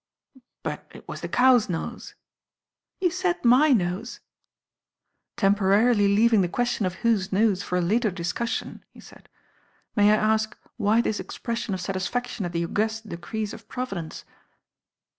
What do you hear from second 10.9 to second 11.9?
this expression of